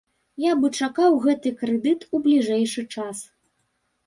Я 0.43 0.53
бы 0.61 0.71
чакаў 0.87 1.17
гэты 1.25 1.51
крэдыт 1.59 2.09
у 2.17 2.23
бліжэйшы 2.25 2.87
час. 2.97 3.23